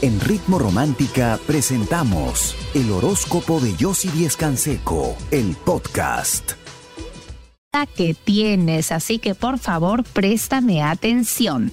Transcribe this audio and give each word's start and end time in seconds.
En 0.00 0.20
Ritmo 0.20 0.60
Romántica 0.60 1.40
presentamos 1.44 2.54
el 2.72 2.92
horóscopo 2.92 3.58
de 3.58 3.74
Yossi 3.74 4.08
Díez 4.10 4.36
Canseco, 4.36 5.16
el 5.32 5.56
podcast. 5.56 6.52
Que 7.96 8.14
tienes, 8.14 8.92
así 8.92 9.18
que 9.18 9.34
por 9.34 9.58
favor 9.58 10.04
préstame 10.04 10.84
atención. 10.84 11.72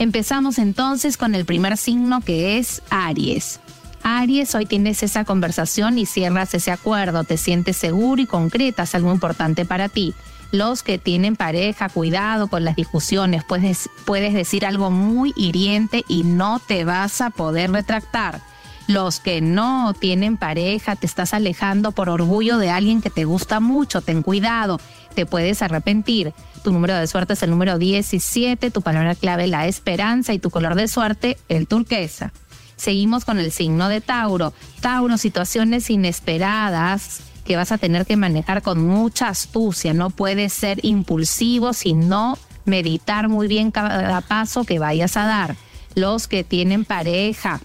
Empezamos 0.00 0.58
entonces 0.58 1.16
con 1.16 1.36
el 1.36 1.44
primer 1.44 1.76
signo 1.76 2.20
que 2.20 2.58
es 2.58 2.82
Aries. 2.90 3.60
Aries, 4.02 4.56
hoy 4.56 4.66
tienes 4.66 5.04
esa 5.04 5.24
conversación 5.24 5.98
y 5.98 6.06
cierras 6.06 6.54
ese 6.54 6.72
acuerdo, 6.72 7.22
te 7.22 7.36
sientes 7.36 7.76
seguro 7.76 8.20
y 8.20 8.26
concretas 8.26 8.96
algo 8.96 9.12
importante 9.12 9.64
para 9.64 9.88
ti 9.88 10.14
los 10.52 10.82
que 10.82 10.98
tienen 10.98 11.34
pareja, 11.34 11.88
cuidado 11.88 12.46
con 12.46 12.64
las 12.64 12.76
discusiones, 12.76 13.42
puedes, 13.42 13.88
puedes 14.04 14.34
decir 14.34 14.66
algo 14.66 14.90
muy 14.90 15.32
hiriente 15.34 16.04
y 16.08 16.24
no 16.24 16.60
te 16.60 16.84
vas 16.84 17.20
a 17.22 17.30
poder 17.30 17.72
retractar. 17.72 18.40
Los 18.86 19.18
que 19.18 19.40
no 19.40 19.94
tienen 19.98 20.36
pareja, 20.36 20.94
te 20.94 21.06
estás 21.06 21.32
alejando 21.32 21.92
por 21.92 22.10
orgullo 22.10 22.58
de 22.58 22.70
alguien 22.70 23.00
que 23.00 23.08
te 23.08 23.24
gusta 23.24 23.60
mucho, 23.60 24.02
ten 24.02 24.22
cuidado, 24.22 24.78
te 25.14 25.24
puedes 25.24 25.62
arrepentir. 25.62 26.34
Tu 26.62 26.70
número 26.70 26.96
de 26.96 27.06
suerte 27.06 27.32
es 27.32 27.42
el 27.42 27.50
número 27.50 27.78
17, 27.78 28.70
tu 28.70 28.82
palabra 28.82 29.14
clave 29.14 29.46
la 29.46 29.66
esperanza 29.66 30.34
y 30.34 30.38
tu 30.38 30.50
color 30.50 30.74
de 30.74 30.86
suerte 30.86 31.38
el 31.48 31.66
turquesa. 31.66 32.32
Seguimos 32.76 33.24
con 33.24 33.38
el 33.38 33.52
signo 33.52 33.88
de 33.88 34.00
Tauro. 34.00 34.52
Tauro, 34.80 35.16
situaciones 35.16 35.88
inesperadas 35.88 37.31
que 37.44 37.56
vas 37.56 37.72
a 37.72 37.78
tener 37.78 38.06
que 38.06 38.16
manejar 38.16 38.62
con 38.62 38.86
mucha 38.86 39.28
astucia. 39.28 39.94
No 39.94 40.10
puedes 40.10 40.52
ser 40.52 40.84
impulsivo, 40.84 41.72
sino 41.72 42.38
meditar 42.64 43.28
muy 43.28 43.48
bien 43.48 43.70
cada 43.70 44.20
paso 44.20 44.64
que 44.64 44.78
vayas 44.78 45.16
a 45.16 45.26
dar. 45.26 45.56
Los 45.94 46.28
que 46.28 46.44
tienen 46.44 46.84
pareja, 46.84 47.60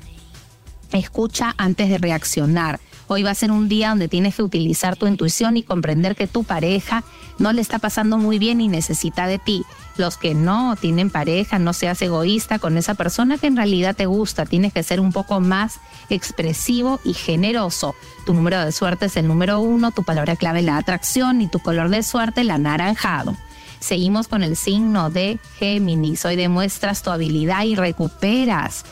escucha 0.92 1.54
antes 1.58 1.90
de 1.90 1.98
reaccionar. 1.98 2.80
Hoy 3.10 3.24
va 3.24 3.32
a 3.32 3.36
ser 3.36 3.52
un 3.52 3.70
día 3.70 3.90
donde 3.90 4.10
tienes 4.10 4.36
que 4.36 4.44
utilizar 4.44 4.98
tu 4.98 5.08
intuición 5.08 5.56
y 5.56 5.64
comprender 5.64 6.16
que 6.16 6.28
tu 6.28 6.44
pareja 6.44 7.04
no 7.40 7.54
le 7.54 7.62
está 7.62 7.80
pasando 7.80 8.18
muy 8.18 8.38
bien 8.38 8.60
y 8.60 8.68
necesita 8.68 9.28
de 9.28 9.40
ti. 9.40 9.64
Los 9.96 10.18
que 10.18 10.34
no 10.34 10.76
tienen 10.76 11.10
pareja, 11.10 11.58
no 11.58 11.72
seas 11.72 12.02
egoísta 12.02 12.60
con 12.60 12.78
esa 12.78 12.96
persona 12.96 13.38
que 13.38 13.48
en 13.48 13.56
realidad 13.56 13.96
te 13.96 14.08
gusta. 14.08 14.46
Tienes 14.46 14.74
que 14.74 14.84
ser 14.84 15.00
un 15.00 15.14
poco 15.14 15.40
más 15.40 15.80
expresivo 16.10 17.00
y 17.06 17.14
generoso. 17.14 17.96
Tu 18.26 18.34
número 18.34 18.64
de 18.64 18.74
suerte 18.74 19.06
es 19.06 19.16
el 19.16 19.28
número 19.28 19.62
uno, 19.62 19.92
tu 19.92 20.04
palabra 20.04 20.36
clave 20.36 20.62
la 20.62 20.78
atracción 20.78 21.42
y 21.42 21.48
tu 21.48 21.60
color 21.60 21.90
de 21.90 22.04
suerte 22.04 22.42
el 22.42 22.52
anaranjado. 22.52 23.38
Seguimos 23.80 24.28
con 24.28 24.44
el 24.44 24.58
signo 24.58 25.10
de 25.10 25.40
Géminis. 25.60 26.26
Hoy 26.26 26.36
demuestras 26.36 27.04
tu 27.04 27.12
habilidad 27.12 27.64
y 27.64 27.76
recuperas 27.76 28.84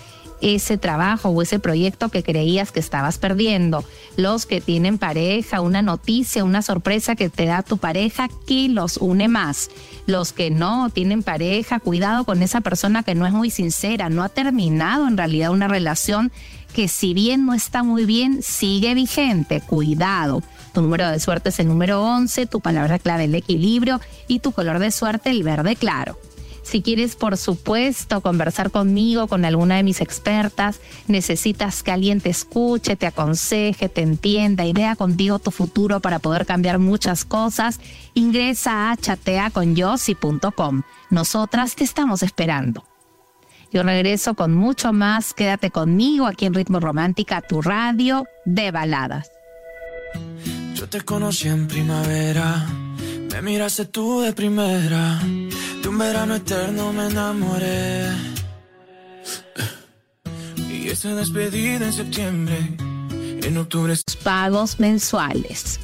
ese 0.46 0.78
trabajo 0.78 1.30
o 1.30 1.42
ese 1.42 1.58
proyecto 1.58 2.10
que 2.10 2.22
creías 2.22 2.72
que 2.72 2.80
estabas 2.80 3.18
perdiendo. 3.18 3.84
Los 4.16 4.46
que 4.46 4.62
tienen 4.62 5.00
pareja, 5.00 5.62
una 5.62 5.82
noticia, 5.82 6.44
una 6.44 6.62
sorpresa 6.62 7.16
que 7.16 7.30
te 7.30 7.46
da 7.46 7.64
tu 7.64 7.78
pareja 7.78 8.30
que 8.46 8.70
los 8.70 8.98
une 8.98 9.28
más. 9.28 9.72
Los 10.06 10.34
que 10.34 10.52
no 10.52 10.92
tienen 10.92 11.24
pareja, 11.24 11.80
cuidado 11.80 12.26
con 12.26 12.44
esa 12.44 12.62
persona 12.62 13.02
que 13.02 13.16
no 13.16 13.26
es 13.26 13.34
muy 13.34 13.50
sincera, 13.50 14.10
no 14.10 14.24
ha 14.24 14.30
terminado 14.30 15.08
en 15.08 15.18
realidad 15.18 15.50
una 15.50 15.68
relación 15.68 16.32
que 16.74 16.88
si 16.90 17.16
bien 17.16 17.46
no 17.46 17.56
está 17.56 17.82
muy 17.82 18.06
bien, 18.06 18.44
sigue 18.44 18.94
vigente. 18.94 19.62
Cuidado. 19.62 20.44
Tu 20.74 20.82
número 20.82 21.10
de 21.10 21.20
suerte 21.20 21.50
es 21.50 21.60
el 21.60 21.70
número 21.70 22.04
11, 22.04 22.46
tu 22.46 22.60
palabra 22.60 23.00
clave 23.00 23.24
el 23.24 23.34
equilibrio 23.34 24.00
y 24.28 24.40
tu 24.40 24.52
color 24.52 24.78
de 24.78 24.92
suerte 24.92 25.32
el 25.32 25.42
verde 25.42 25.76
claro. 25.76 26.20
Si 26.66 26.82
quieres, 26.82 27.16
por 27.16 27.38
supuesto, 27.38 28.22
conversar 28.22 28.72
conmigo, 28.72 29.28
con 29.28 29.46
alguna 29.46 29.76
de 29.76 29.84
mis 29.84 30.02
expertas, 30.02 30.80
necesitas 31.08 31.84
que 31.84 31.92
alguien 31.92 32.22
te 32.22 32.32
escuche, 32.32 32.96
te 32.96 33.06
aconseje, 33.06 33.88
te 33.88 34.02
entienda 34.02 34.66
y 34.66 34.74
vea 34.74 34.96
contigo 34.96 35.38
tu 35.38 35.52
futuro 35.52 36.00
para 36.00 36.18
poder 36.18 36.48
cambiar 36.48 36.80
muchas 36.80 37.24
cosas, 37.24 37.80
ingresa 38.16 38.90
a 38.90 38.98
chateaconyossi.com. 38.98 40.82
Nosotras 41.12 41.76
te 41.76 41.84
estamos 41.84 42.24
esperando. 42.24 42.84
Yo 43.72 43.84
regreso 43.84 44.34
con 44.34 44.56
mucho 44.56 44.92
más. 44.92 45.36
Quédate 45.36 45.70
conmigo 45.70 46.26
aquí 46.26 46.48
en 46.48 46.56
Ritmo 46.56 46.80
Romántica, 46.80 47.42
tu 47.42 47.62
radio 47.62 48.26
de 48.46 48.72
baladas. 48.72 49.30
Yo 50.74 50.90
te 50.90 51.02
conocí 51.02 51.48
en 51.48 51.68
primavera, 51.68 52.66
me 53.32 53.42
miraste 53.44 53.86
tú 53.86 54.22
de 54.22 54.34
primera 54.34 55.22
verano 55.98 56.36
eterno 56.36 56.94
me 56.94 57.08
enamoré. 57.08 58.10
Y 60.58 60.90
esa 60.90 61.16
despedida 61.16 61.86
en 61.86 61.94
septiembre, 61.94 62.58
en 63.44 63.58
octubre. 63.58 63.94
Pagos 64.24 64.80
mensuales. 64.80 65.80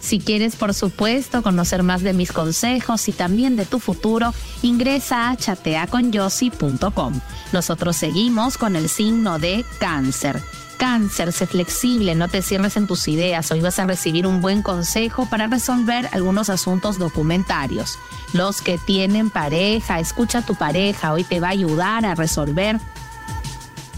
Si 0.00 0.20
quieres, 0.20 0.54
por 0.54 0.72
supuesto, 0.72 1.42
conocer 1.42 1.82
más 1.82 2.02
de 2.02 2.12
mis 2.12 2.30
consejos 2.30 3.08
y 3.08 3.12
también 3.12 3.56
de 3.56 3.66
tu 3.66 3.80
futuro, 3.80 4.32
ingresa 4.62 5.30
a 5.30 5.36
chateaconyossi.com. 5.36 7.20
Nosotros 7.52 7.96
seguimos 7.96 8.56
con 8.56 8.76
el 8.76 8.88
signo 8.88 9.38
de 9.38 9.64
cáncer. 9.80 10.40
Cáncer, 10.76 11.32
sé 11.32 11.46
flexible, 11.46 12.14
no 12.14 12.28
te 12.28 12.42
cierres 12.42 12.76
en 12.76 12.86
tus 12.86 13.08
ideas. 13.08 13.50
Hoy 13.50 13.60
vas 13.60 13.78
a 13.78 13.86
recibir 13.86 14.26
un 14.26 14.40
buen 14.40 14.62
consejo 14.62 15.26
para 15.26 15.46
resolver 15.46 16.08
algunos 16.12 16.50
asuntos 16.50 16.98
documentarios. 16.98 17.98
Los 18.32 18.62
que 18.62 18.78
tienen 18.78 19.30
pareja, 19.30 19.98
escucha 20.00 20.38
a 20.38 20.46
tu 20.46 20.54
pareja, 20.54 21.12
hoy 21.12 21.24
te 21.24 21.40
va 21.40 21.48
a 21.48 21.52
ayudar 21.52 22.04
a 22.04 22.14
resolver 22.14 22.78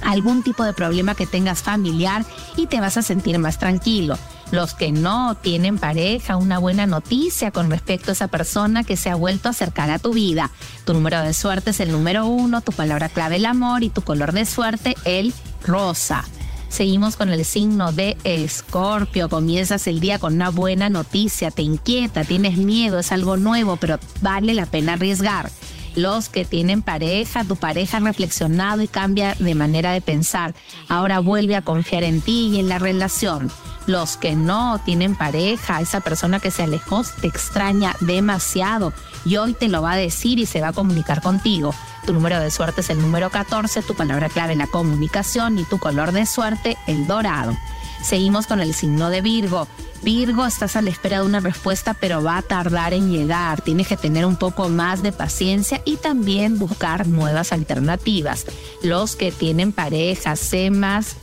algún 0.03 0.43
tipo 0.43 0.65
de 0.65 0.73
problema 0.73 1.15
que 1.15 1.27
tengas 1.27 1.63
familiar 1.63 2.25
y 2.57 2.67
te 2.67 2.81
vas 2.81 2.97
a 2.97 3.03
sentir 3.03 3.39
más 3.39 3.59
tranquilo. 3.59 4.19
Los 4.51 4.73
que 4.73 4.93
no 4.93 5.35
tienen 5.35 5.79
pareja, 5.79 6.37
una 6.37 6.59
buena 6.59 6.87
noticia 6.87 7.51
con 7.51 7.71
respecto 7.71 8.11
a 8.11 8.13
esa 8.13 8.29
persona 8.29 8.83
que 8.83 8.97
se 8.97 9.11
ha 9.11 9.15
vuelto 9.15 9.49
a 9.49 9.51
acercar 9.51 9.91
a 9.91 9.99
tu 9.99 10.15
vida. 10.15 10.51
Tu 10.87 10.95
número 10.95 11.21
de 11.23 11.35
suerte 11.35 11.71
es 11.71 11.81
el 11.81 11.93
número 11.93 12.25
uno, 12.27 12.63
tu 12.63 12.73
palabra 12.73 13.11
clave 13.11 13.37
el 13.37 13.45
amor 13.45 13.83
y 13.83 13.91
tu 13.91 14.01
color 14.01 14.33
de 14.33 14.47
suerte 14.47 14.97
el 15.05 15.35
rosa. 15.67 16.25
Seguimos 16.69 17.17
con 17.17 17.31
el 17.31 17.45
signo 17.45 17.93
de 17.93 18.17
Escorpio. 18.25 19.29
Comienzas 19.29 19.87
el 19.87 20.01
día 20.01 20.19
con 20.19 20.35
una 20.35 20.51
buena 20.51 20.89
noticia, 20.91 21.51
te 21.51 21.63
inquieta, 21.63 22.25
tienes 22.25 22.57
miedo, 22.59 22.99
es 22.99 23.11
algo 23.11 23.37
nuevo, 23.37 23.77
pero 23.77 23.99
vale 24.21 24.55
la 24.55 24.67
pena 24.67 24.93
arriesgar. 24.93 25.51
Los 25.97 26.29
que 26.29 26.45
tienen 26.45 26.83
pareja, 26.83 27.43
tu 27.45 27.57
pareja 27.57 27.97
ha 27.97 28.01
reflexionado 28.01 28.83
y 28.83 28.89
cambia 28.89 29.35
de 29.35 29.55
manera 29.55 29.93
de 29.93 30.01
pensar. 30.01 30.55
Ahora 30.89 31.19
vuelve 31.19 31.57
a 31.57 31.63
confiar 31.63 32.05
en 32.05 32.21
ti 32.21 32.51
y 32.53 32.61
en 32.61 32.69
la 32.69 32.79
relación. 32.79 33.51
Los 33.87 34.19
que 34.19 34.37
no 34.37 34.81
tienen 34.85 35.17
pareja, 35.17 35.81
esa 35.81 36.01
persona 36.01 36.39
que 36.39 36.51
se 36.51 36.63
alejó 36.63 37.03
te 37.21 37.27
extraña 37.27 37.97
demasiado 38.01 38.93
y 39.25 39.39
hoy 39.39 39.55
te 39.55 39.69
lo 39.69 39.83
va 39.83 39.93
a 39.93 39.97
decir 39.97 40.39
y 40.39 40.47
se 40.47 40.61
va 40.61 40.69
a 40.69 40.73
comunicar 40.73 41.23
contigo. 41.23 41.75
Tu 42.09 42.15
número 42.15 42.41
de 42.41 42.51
suerte 42.51 42.81
es 42.81 42.89
el 42.89 43.03
número 43.03 43.29
14, 43.29 43.83
tu 43.83 43.95
palabra 43.95 44.31
clave 44.31 44.57
la 44.57 44.67
comunicación 44.67 45.59
y 45.59 45.65
tu 45.65 45.77
color 45.77 46.13
de 46.13 46.25
suerte 46.25 46.79
el 46.87 47.07
dorado. 47.07 47.55
Seguimos 48.03 48.47
con 48.47 48.61
el 48.61 48.73
signo 48.73 49.11
de 49.11 49.21
Virgo. 49.21 49.69
Virgo, 50.01 50.47
estás 50.47 50.77
a 50.77 50.81
la 50.81 50.89
espera 50.89 51.21
de 51.21 51.27
una 51.27 51.41
respuesta, 51.41 51.93
pero 51.93 52.23
va 52.23 52.39
a 52.39 52.43
tardar 52.43 52.95
en 52.95 53.13
llegar. 53.13 53.61
Tienes 53.61 53.89
que 53.89 53.99
tener 53.99 54.25
un 54.25 54.37
poco 54.37 54.71
más 54.71 55.03
de 55.03 55.13
paciencia 55.13 55.83
y 55.85 55.97
también 55.97 56.59
buscar 56.59 57.07
nuevas 57.07 57.53
alternativas. 57.53 58.47
Los 58.83 59.15
que 59.15 59.31
tienen 59.31 59.73
pareja, 59.73 60.35
sé 60.37 60.71
más 60.71 61.15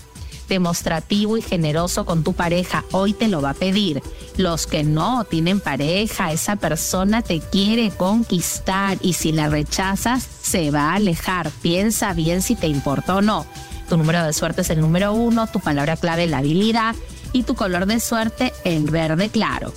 demostrativo 0.47 1.37
y 1.37 1.41
generoso 1.41 2.05
con 2.05 2.23
tu 2.23 2.33
pareja, 2.33 2.83
hoy 2.91 3.13
te 3.13 3.27
lo 3.27 3.41
va 3.41 3.51
a 3.51 3.53
pedir. 3.53 4.01
Los 4.37 4.67
que 4.67 4.83
no 4.83 5.23
tienen 5.23 5.59
pareja, 5.59 6.31
esa 6.31 6.55
persona 6.55 7.21
te 7.21 7.39
quiere 7.39 7.91
conquistar 7.91 8.97
y 9.01 9.13
si 9.13 9.31
la 9.31 9.49
rechazas, 9.49 10.27
se 10.41 10.71
va 10.71 10.91
a 10.91 10.95
alejar. 10.95 11.49
Piensa 11.61 12.13
bien 12.13 12.41
si 12.41 12.55
te 12.55 12.67
importa 12.67 13.15
o 13.15 13.21
no. 13.21 13.45
Tu 13.89 13.97
número 13.97 14.23
de 14.23 14.33
suerte 14.33 14.61
es 14.61 14.69
el 14.69 14.81
número 14.81 15.13
uno, 15.13 15.47
tu 15.47 15.59
palabra 15.59 15.95
clave 15.95 16.27
la 16.27 16.39
habilidad 16.39 16.95
y 17.33 17.43
tu 17.43 17.55
color 17.55 17.85
de 17.85 17.99
suerte 17.99 18.53
el 18.63 18.89
verde 18.89 19.29
claro. 19.29 19.73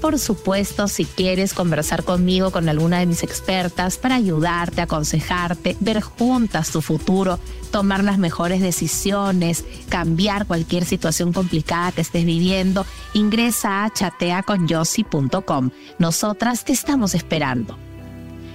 Por 0.00 0.18
supuesto, 0.18 0.88
si 0.88 1.04
quieres 1.04 1.52
conversar 1.52 2.04
conmigo, 2.04 2.50
con 2.50 2.68
alguna 2.68 3.00
de 3.00 3.06
mis 3.06 3.22
expertas, 3.22 3.98
para 3.98 4.14
ayudarte, 4.14 4.80
aconsejarte, 4.80 5.76
ver 5.80 6.00
juntas 6.00 6.70
tu 6.70 6.80
futuro, 6.80 7.38
tomar 7.70 8.02
las 8.02 8.18
mejores 8.18 8.62
decisiones, 8.62 9.64
cambiar 9.90 10.46
cualquier 10.46 10.86
situación 10.86 11.34
complicada 11.34 11.92
que 11.92 12.00
estés 12.00 12.24
viviendo, 12.24 12.86
ingresa 13.12 13.84
a 13.84 13.90
chateaconyossi.com. 13.90 15.70
Nosotras 15.98 16.64
te 16.64 16.72
estamos 16.72 17.14
esperando. 17.14 17.76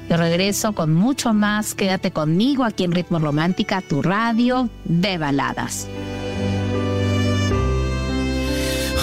Yo 0.10 0.18
regreso 0.18 0.74
con 0.74 0.94
mucho 0.94 1.34
más. 1.34 1.76
Quédate 1.76 2.12
conmigo 2.12 2.64
aquí 2.64 2.84
en 2.84 2.92
Ritmo 2.92 3.20
Romántica, 3.20 3.82
tu 3.82 4.02
radio 4.02 4.70
de 4.84 5.18
baladas. 5.18 5.88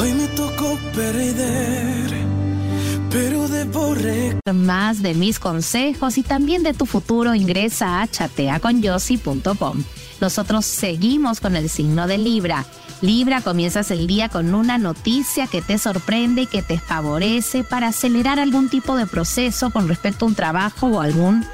Hoy 0.01 0.13
me 0.15 0.27
tocó 0.29 0.79
perder 0.95 2.22
Más 4.53 5.03
de 5.03 5.15
mis 5.15 5.39
consejos 5.39 6.19
y 6.19 6.23
también 6.23 6.63
de 6.63 6.75
tu 6.75 6.87
futuro 6.87 7.35
ingresa 7.35 8.03
a 8.03 8.09
chateaconyossi.com. 8.09 9.85
Nosotros 10.21 10.67
seguimos 10.67 11.41
con 11.41 11.57
el 11.57 11.69
signo 11.69 12.07
de 12.07 12.19
Libra. 12.19 12.65
Libra, 13.01 13.41
comienzas 13.41 13.91
el 13.91 14.07
día 14.07 14.29
con 14.29 14.55
una 14.55 14.79
noticia 14.79 15.49
que 15.49 15.63
te 15.63 15.79
sorprende 15.79 16.43
y 16.43 16.47
que 16.47 16.63
te 16.63 16.79
favorece 16.79 17.65
para 17.65 17.89
acelerar 17.89 18.39
algún 18.39 18.69
tipo 18.69 18.97
de 18.97 19.07
proceso 19.07 19.71
con 19.71 19.89
respecto 19.89 20.25
a 20.25 20.29
un 20.29 20.35
trabajo 20.37 20.87
o 20.87 21.01
algún 21.01 21.45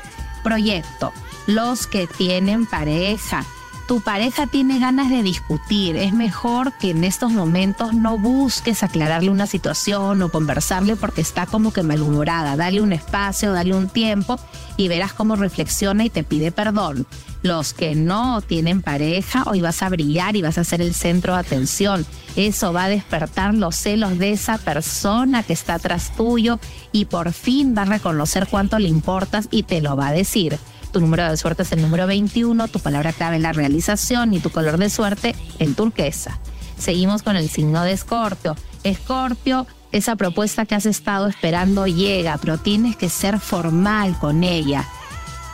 proyecto. 0.44 1.12
Los 1.46 1.86
que 1.86 2.06
tienen 2.06 2.66
pareja, 2.66 3.46
tu 3.88 4.02
pareja 4.02 4.46
tiene 4.46 4.78
ganas 4.78 5.08
de 5.08 5.22
discutir, 5.22 5.96
es 5.96 6.12
mejor 6.12 6.74
que 6.76 6.90
en 6.90 7.04
estos 7.04 7.32
momentos 7.32 7.94
no 7.94 8.18
busques 8.18 8.82
aclararle 8.82 9.30
una 9.30 9.46
situación 9.46 10.20
o 10.20 10.28
conversarle 10.28 10.94
porque 10.94 11.22
está 11.22 11.46
como 11.46 11.72
que 11.72 11.82
malhumorada. 11.82 12.54
Dale 12.54 12.82
un 12.82 12.92
espacio, 12.92 13.50
dale 13.50 13.74
un 13.74 13.88
tiempo 13.88 14.38
y 14.76 14.88
verás 14.88 15.14
cómo 15.14 15.36
reflexiona 15.36 16.04
y 16.04 16.10
te 16.10 16.22
pide 16.22 16.52
perdón. 16.52 17.06
Los 17.40 17.72
que 17.72 17.94
no 17.94 18.42
tienen 18.42 18.82
pareja, 18.82 19.44
hoy 19.46 19.62
vas 19.62 19.82
a 19.82 19.88
brillar 19.88 20.36
y 20.36 20.42
vas 20.42 20.58
a 20.58 20.64
ser 20.64 20.82
el 20.82 20.92
centro 20.92 21.32
de 21.32 21.40
atención. 21.40 22.04
Eso 22.36 22.74
va 22.74 22.84
a 22.84 22.88
despertar 22.90 23.54
los 23.54 23.74
celos 23.74 24.18
de 24.18 24.32
esa 24.32 24.58
persona 24.58 25.42
que 25.44 25.54
está 25.54 25.74
atrás 25.74 26.12
tuyo 26.14 26.60
y 26.92 27.06
por 27.06 27.32
fin 27.32 27.74
va 27.74 27.82
a 27.82 27.86
reconocer 27.86 28.48
cuánto 28.48 28.78
le 28.78 28.88
importas 28.88 29.48
y 29.50 29.62
te 29.62 29.80
lo 29.80 29.96
va 29.96 30.08
a 30.08 30.12
decir. 30.12 30.58
Tu 30.92 31.00
número 31.00 31.28
de 31.28 31.36
suerte 31.36 31.62
es 31.62 31.72
el 31.72 31.82
número 31.82 32.06
21, 32.06 32.68
tu 32.68 32.80
palabra 32.80 33.12
clave 33.12 33.36
es 33.36 33.42
la 33.42 33.52
realización 33.52 34.32
y 34.32 34.40
tu 34.40 34.50
color 34.50 34.78
de 34.78 34.88
suerte 34.88 35.34
el 35.58 35.74
turquesa. 35.74 36.38
Seguimos 36.78 37.22
con 37.22 37.36
el 37.36 37.50
signo 37.50 37.82
de 37.82 37.92
Escorpio. 37.92 38.56
Escorpio, 38.84 39.66
esa 39.92 40.16
propuesta 40.16 40.64
que 40.64 40.74
has 40.74 40.86
estado 40.86 41.26
esperando 41.26 41.86
llega, 41.86 42.38
pero 42.38 42.58
tienes 42.58 42.96
que 42.96 43.08
ser 43.08 43.38
formal 43.38 44.18
con 44.18 44.44
ella. 44.44 44.86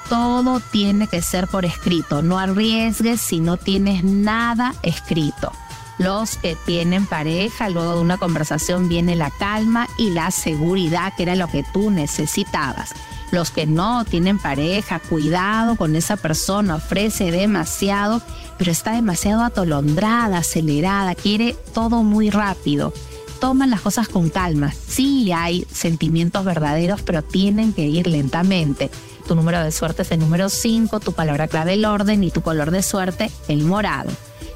Todo 0.08 0.60
tiene 0.60 1.08
que 1.08 1.22
ser 1.22 1.48
por 1.48 1.64
escrito. 1.64 2.22
No 2.22 2.38
arriesgues 2.38 3.20
si 3.20 3.40
no 3.40 3.56
tienes 3.56 4.04
nada 4.04 4.74
escrito. 4.82 5.50
Los 5.98 6.36
que 6.36 6.56
tienen 6.66 7.06
pareja, 7.06 7.68
luego 7.70 7.94
de 7.94 8.00
una 8.00 8.18
conversación 8.18 8.88
viene 8.88 9.16
la 9.16 9.30
calma 9.30 9.88
y 9.96 10.10
la 10.10 10.30
seguridad, 10.30 11.14
que 11.16 11.22
era 11.22 11.36
lo 11.36 11.48
que 11.48 11.64
tú 11.72 11.90
necesitabas. 11.90 12.92
Los 13.30 13.50
que 13.50 13.66
no 13.66 14.04
tienen 14.04 14.38
pareja, 14.38 15.00
cuidado 15.00 15.76
con 15.76 15.96
esa 15.96 16.16
persona, 16.16 16.76
ofrece 16.76 17.30
demasiado, 17.30 18.22
pero 18.58 18.70
está 18.70 18.92
demasiado 18.92 19.42
atolondrada, 19.42 20.38
acelerada, 20.38 21.14
quiere 21.14 21.56
todo 21.72 22.02
muy 22.02 22.30
rápido. 22.30 22.92
Toman 23.40 23.70
las 23.70 23.80
cosas 23.80 24.08
con 24.08 24.30
calma. 24.30 24.72
Sí 24.72 25.32
hay 25.32 25.66
sentimientos 25.70 26.44
verdaderos, 26.44 27.02
pero 27.02 27.22
tienen 27.22 27.72
que 27.72 27.86
ir 27.86 28.06
lentamente. 28.06 28.90
Tu 29.26 29.34
número 29.34 29.62
de 29.62 29.72
suerte 29.72 30.02
es 30.02 30.10
el 30.12 30.20
número 30.20 30.48
5, 30.48 31.00
tu 31.00 31.12
palabra 31.12 31.48
clave 31.48 31.74
el 31.74 31.84
orden 31.84 32.22
y 32.22 32.30
tu 32.30 32.42
color 32.42 32.70
de 32.70 32.82
suerte 32.82 33.30
el 33.48 33.64
morado 33.64 34.10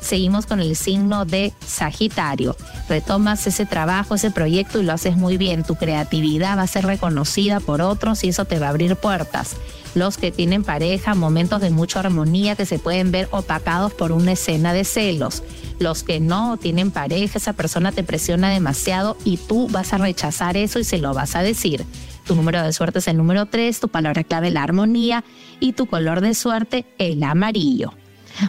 seguimos 0.09 0.47
con 0.47 0.61
el 0.61 0.75
signo 0.75 1.27
de 1.27 1.53
Sagitario. 1.65 2.57
Retomas 2.89 3.47
ese 3.47 3.67
trabajo, 3.67 4.15
ese 4.15 4.31
proyecto 4.31 4.81
y 4.81 4.83
lo 4.83 4.95
haces 4.95 5.17
muy 5.17 5.37
bien. 5.37 5.65
Tu 5.65 5.75
creatividad 5.75 6.57
va 6.57 6.63
a 6.63 6.67
ser 6.67 6.87
reconocida 6.87 7.61
por 7.61 7.83
otros 7.83 8.25
y 8.25 8.29
eso 8.29 8.47
te 8.47 8.59
va 8.59 8.67
a 8.67 8.71
abrir 8.71 8.97
puertas. 8.97 9.57
Los 9.95 10.17
que 10.17 10.31
tienen 10.31 10.65
pareja, 10.65 11.15
momentos 11.15 11.61
de 11.61 11.71
mucha 11.71 12.01
armonía 12.01 12.57
que 12.57 12.65
se 12.65 12.79
pueden 12.79 13.11
ver 13.11 13.29
opacados 13.33 13.93
por 13.93 14.13
una 14.13 14.33
escena 14.33 14.73
de 14.73 14.85
celos. 14.85 15.43
Los 15.79 16.03
que 16.03 16.21
no 16.21 16.57
tienen 16.57 16.91
pareja, 16.91 17.39
esa 17.39 17.53
persona 17.53 17.93
te 17.93 18.03
presiona 18.03 18.51
demasiado 18.51 19.17
y 19.25 19.37
tú 19.37 19.69
vas 19.71 19.93
a 19.93 19.99
rechazar 19.99 20.57
eso 20.57 20.79
y 20.79 20.85
se 20.85 20.99
lo 20.99 21.13
vas 21.13 21.37
a 21.37 21.43
decir. 21.43 21.85
Tu 22.27 22.35
número 22.35 22.63
de 22.63 22.73
suerte 22.73 23.01
es 23.01 23.09
el 23.09 23.19
número 23.19 23.47
3, 23.47 23.79
tu 23.79 23.89
palabra 23.89 24.25
clave 24.25 24.51
la 24.51 24.63
armonía 24.63 25.25
y 25.61 25.73
tu 25.75 25.87
color 25.87 26.23
de 26.23 26.35
suerte 26.35 26.87
el 26.99 27.23
amarillo. 27.23 27.93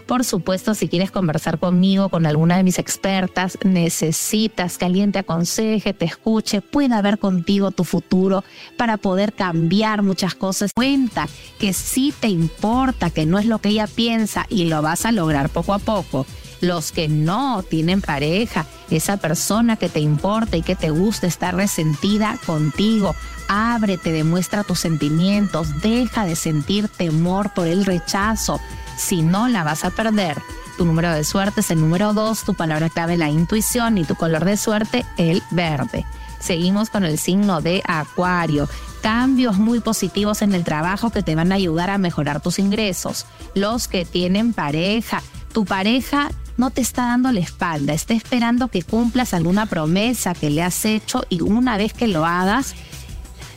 Por 0.05 0.23
supuesto, 0.23 0.75
si 0.75 0.87
quieres 0.87 1.11
conversar 1.11 1.59
conmigo, 1.59 2.09
con 2.09 2.25
alguna 2.25 2.57
de 2.57 2.63
mis 2.63 2.79
expertas, 2.79 3.57
necesitas 3.63 4.77
que 4.77 4.85
alguien 4.85 5.11
te 5.11 5.19
aconseje, 5.19 5.93
te 5.93 6.05
escuche, 6.05 6.61
pueda 6.61 7.01
ver 7.01 7.19
contigo 7.19 7.71
tu 7.71 7.83
futuro 7.83 8.43
para 8.77 8.97
poder 8.97 9.33
cambiar 9.33 10.01
muchas 10.03 10.35
cosas. 10.35 10.71
Cuenta 10.73 11.27
que 11.59 11.73
sí 11.73 12.13
te 12.19 12.27
importa, 12.27 13.09
que 13.09 13.25
no 13.25 13.39
es 13.39 13.45
lo 13.45 13.59
que 13.59 13.69
ella 13.69 13.87
piensa 13.87 14.45
y 14.49 14.65
lo 14.65 14.81
vas 14.81 15.05
a 15.05 15.11
lograr 15.11 15.49
poco 15.49 15.73
a 15.73 15.79
poco 15.79 16.25
los 16.61 16.91
que 16.91 17.07
no 17.07 17.63
tienen 17.63 18.01
pareja, 18.01 18.65
esa 18.89 19.17
persona 19.17 19.75
que 19.75 19.89
te 19.89 19.99
importa 19.99 20.57
y 20.57 20.61
que 20.61 20.75
te 20.75 20.89
gusta 20.89 21.27
estar 21.27 21.55
resentida 21.55 22.37
contigo, 22.45 23.15
ábrete, 23.47 24.11
demuestra 24.11 24.63
tus 24.63 24.79
sentimientos, 24.79 25.81
deja 25.81 26.25
de 26.25 26.35
sentir 26.35 26.87
temor 26.87 27.53
por 27.53 27.67
el 27.67 27.85
rechazo, 27.85 28.59
si 28.97 29.21
no 29.21 29.47
la 29.47 29.63
vas 29.63 29.85
a 29.85 29.91
perder. 29.91 30.37
Tu 30.77 30.85
número 30.85 31.11
de 31.11 31.23
suerte 31.23 31.59
es 31.61 31.71
el 31.71 31.81
número 31.81 32.13
2, 32.13 32.43
tu 32.43 32.53
palabra 32.53 32.89
clave 32.89 33.17
la 33.17 33.29
intuición 33.29 33.97
y 33.97 34.05
tu 34.05 34.15
color 34.15 34.45
de 34.45 34.55
suerte 34.55 35.05
el 35.17 35.43
verde. 35.51 36.05
Seguimos 36.39 36.89
con 36.89 37.03
el 37.03 37.17
signo 37.17 37.61
de 37.61 37.83
Acuario. 37.85 38.69
Cambios 39.01 39.57
muy 39.57 39.81
positivos 39.81 40.41
en 40.41 40.53
el 40.53 40.63
trabajo 40.63 41.09
que 41.09 41.21
te 41.21 41.35
van 41.35 41.51
a 41.51 41.55
ayudar 41.55 41.89
a 41.89 41.97
mejorar 41.97 42.41
tus 42.41 42.59
ingresos. 42.59 43.25
Los 43.55 43.87
que 43.87 44.05
tienen 44.05 44.53
pareja, 44.53 45.21
tu 45.53 45.65
pareja 45.65 46.29
no 46.59 46.71
te 46.71 46.81
está 46.81 47.07
dando 47.07 47.31
la 47.31 47.39
espalda, 47.39 47.93
está 47.93 48.13
esperando 48.13 48.67
que 48.67 48.83
cumplas 48.83 49.33
alguna 49.33 49.65
promesa 49.65 50.35
que 50.35 50.49
le 50.49 50.61
has 50.61 50.83
hecho 50.83 51.25
y 51.29 51.41
una 51.41 51.77
vez 51.77 51.93
que 51.93 52.07
lo 52.07 52.25
hagas, 52.25 52.75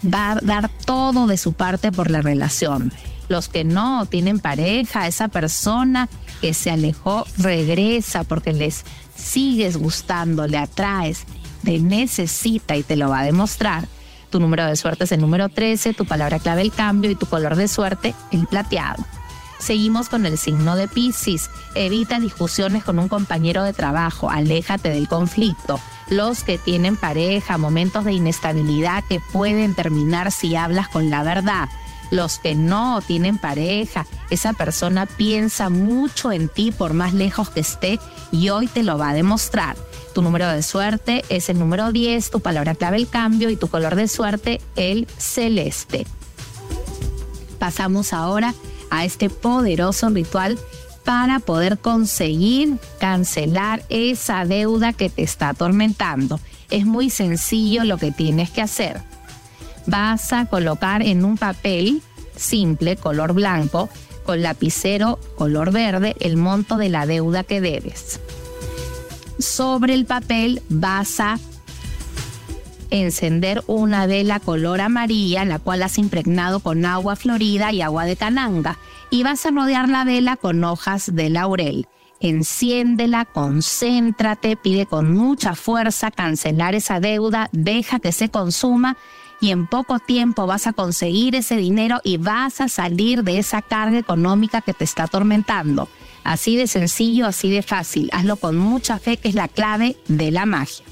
va 0.02 0.32
a 0.32 0.34
dar 0.36 0.70
todo 0.86 1.26
de 1.26 1.36
su 1.36 1.52
parte 1.52 1.92
por 1.92 2.10
la 2.10 2.22
relación 2.22 2.92
los 3.28 3.48
que 3.48 3.64
no 3.64 4.06
tienen 4.06 4.38
pareja, 4.38 5.08
esa 5.08 5.28
persona 5.28 6.08
que 6.40 6.54
se 6.54 6.70
alejó 6.70 7.26
regresa 7.38 8.24
porque 8.24 8.52
les 8.52 8.84
sigues 9.16 9.78
gustando, 9.78 10.46
le 10.46 10.58
atraes, 10.58 11.24
te 11.64 11.78
necesita 11.78 12.76
y 12.76 12.82
te 12.82 12.94
lo 12.94 13.08
va 13.08 13.20
a 13.20 13.24
demostrar. 13.24 13.88
Tu 14.30 14.38
número 14.38 14.66
de 14.66 14.76
suerte 14.76 15.04
es 15.04 15.12
el 15.12 15.20
número 15.20 15.48
13, 15.48 15.94
tu 15.94 16.04
palabra 16.04 16.38
clave 16.38 16.62
el 16.62 16.72
cambio 16.72 17.10
y 17.10 17.14
tu 17.14 17.26
color 17.26 17.56
de 17.56 17.68
suerte 17.68 18.14
el 18.30 18.46
plateado. 18.46 19.02
Seguimos 19.58 20.08
con 20.08 20.26
el 20.26 20.38
signo 20.38 20.76
de 20.76 20.88
Pisces. 20.88 21.50
Evita 21.74 22.18
discusiones 22.20 22.84
con 22.84 22.98
un 22.98 23.08
compañero 23.08 23.62
de 23.62 23.72
trabajo, 23.72 24.30
aléjate 24.30 24.90
del 24.90 25.08
conflicto. 25.08 25.80
Los 26.08 26.42
que 26.42 26.58
tienen 26.58 26.96
pareja, 26.96 27.58
momentos 27.58 28.04
de 28.04 28.12
inestabilidad 28.12 29.04
que 29.08 29.20
pueden 29.32 29.74
terminar 29.74 30.32
si 30.32 30.56
hablas 30.56 30.88
con 30.88 31.10
la 31.10 31.22
verdad 31.22 31.68
los 32.12 32.38
que 32.38 32.54
no 32.54 33.00
tienen 33.00 33.38
pareja. 33.38 34.06
Esa 34.30 34.52
persona 34.52 35.06
piensa 35.06 35.70
mucho 35.70 36.30
en 36.30 36.48
ti 36.48 36.70
por 36.70 36.92
más 36.92 37.14
lejos 37.14 37.48
que 37.48 37.60
esté 37.60 37.98
y 38.30 38.50
hoy 38.50 38.68
te 38.68 38.82
lo 38.82 38.98
va 38.98 39.10
a 39.10 39.14
demostrar. 39.14 39.76
Tu 40.14 40.20
número 40.20 40.46
de 40.48 40.62
suerte 40.62 41.24
es 41.30 41.48
el 41.48 41.58
número 41.58 41.90
10, 41.90 42.30
tu 42.30 42.40
palabra 42.40 42.74
clave 42.74 42.98
el 42.98 43.08
cambio 43.08 43.48
y 43.48 43.56
tu 43.56 43.68
color 43.68 43.96
de 43.96 44.08
suerte 44.08 44.60
el 44.76 45.08
celeste. 45.16 46.06
Pasamos 47.58 48.12
ahora 48.12 48.54
a 48.92 49.04
este 49.04 49.28
poderoso 49.28 50.08
ritual 50.10 50.58
para 51.04 51.40
poder 51.40 51.78
conseguir 51.78 52.78
cancelar 53.00 53.82
esa 53.88 54.44
deuda 54.44 54.92
que 54.92 55.10
te 55.10 55.22
está 55.22 55.48
atormentando. 55.48 56.38
Es 56.70 56.86
muy 56.86 57.10
sencillo 57.10 57.82
lo 57.82 57.98
que 57.98 58.12
tienes 58.12 58.50
que 58.50 58.62
hacer 58.62 59.02
vas 59.86 60.32
a 60.32 60.46
colocar 60.46 61.02
en 61.02 61.24
un 61.24 61.36
papel 61.36 62.02
simple, 62.36 62.96
color 62.96 63.32
blanco, 63.32 63.88
con 64.24 64.42
lapicero 64.42 65.18
color 65.36 65.72
verde, 65.72 66.14
el 66.20 66.36
monto 66.36 66.76
de 66.76 66.88
la 66.88 67.06
deuda 67.06 67.44
que 67.44 67.60
debes. 67.60 68.20
Sobre 69.38 69.94
el 69.94 70.06
papel 70.06 70.62
vas 70.68 71.18
a 71.20 71.38
encender 72.92 73.64
una 73.66 74.06
vela 74.06 74.38
color 74.38 74.80
amarilla, 74.80 75.44
la 75.44 75.58
cual 75.58 75.82
has 75.82 75.98
impregnado 75.98 76.60
con 76.60 76.84
agua 76.84 77.16
florida 77.16 77.72
y 77.72 77.80
agua 77.80 78.04
de 78.04 78.16
cananga, 78.16 78.78
y 79.10 79.22
vas 79.22 79.44
a 79.46 79.50
rodear 79.50 79.88
la 79.88 80.04
vela 80.04 80.36
con 80.36 80.62
hojas 80.62 81.14
de 81.14 81.30
laurel. 81.30 81.88
Enciéndela, 82.20 83.24
concéntrate, 83.24 84.56
pide 84.56 84.86
con 84.86 85.12
mucha 85.12 85.54
fuerza 85.54 86.10
cancelar 86.10 86.74
esa 86.74 87.00
deuda, 87.00 87.48
deja 87.52 87.98
que 87.98 88.12
se 88.12 88.28
consuma 88.28 88.96
y 89.40 89.50
en 89.50 89.66
poco 89.66 89.98
tiempo 89.98 90.46
vas 90.46 90.68
a 90.68 90.72
conseguir 90.72 91.34
ese 91.34 91.56
dinero 91.56 92.00
y 92.04 92.18
vas 92.18 92.60
a 92.60 92.68
salir 92.68 93.24
de 93.24 93.38
esa 93.38 93.60
carga 93.60 93.98
económica 93.98 94.60
que 94.60 94.72
te 94.72 94.84
está 94.84 95.04
atormentando. 95.04 95.88
Así 96.22 96.56
de 96.56 96.68
sencillo, 96.68 97.26
así 97.26 97.50
de 97.50 97.62
fácil. 97.62 98.08
Hazlo 98.12 98.36
con 98.36 98.56
mucha 98.56 99.00
fe, 99.00 99.16
que 99.16 99.28
es 99.28 99.34
la 99.34 99.48
clave 99.48 99.96
de 100.06 100.30
la 100.30 100.46
magia. 100.46 100.84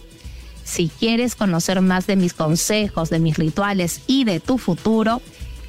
Si 0.70 0.88
quieres 0.88 1.34
conocer 1.34 1.80
más 1.80 2.06
de 2.06 2.14
mis 2.14 2.32
consejos, 2.32 3.10
de 3.10 3.18
mis 3.18 3.36
rituales 3.36 4.02
y 4.06 4.22
de 4.22 4.38
tu 4.38 4.56
futuro, 4.56 5.20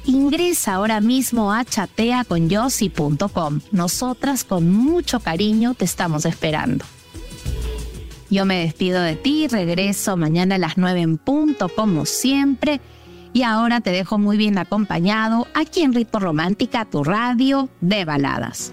ingresa 0.04 0.74
ahora 0.74 1.00
mismo 1.00 1.52
a 1.52 1.64
chateaconyossi.com. 1.64 3.60
Nosotras 3.72 4.44
con 4.44 4.70
mucho 4.70 5.18
cariño 5.18 5.74
te 5.74 5.84
estamos 5.86 6.24
esperando. 6.24 6.84
Yo 8.30 8.44
me 8.46 8.60
despido 8.60 9.02
de 9.02 9.16
ti, 9.16 9.48
regreso 9.48 10.16
mañana 10.16 10.54
a 10.54 10.58
las 10.58 10.78
9 10.78 11.00
en 11.00 11.18
punto, 11.18 11.68
como 11.68 12.06
siempre. 12.06 12.80
Y 13.32 13.42
ahora 13.42 13.80
te 13.80 13.90
dejo 13.90 14.18
muy 14.18 14.36
bien 14.36 14.56
acompañado 14.56 15.48
aquí 15.52 15.82
en 15.82 15.94
Ritmo 15.94 16.20
Romántica, 16.20 16.84
tu 16.84 17.02
radio 17.02 17.68
de 17.80 18.04
baladas. 18.04 18.72